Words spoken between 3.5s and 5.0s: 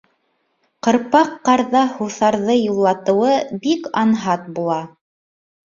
бик анһат була.